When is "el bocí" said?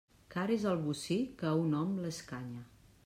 0.71-1.17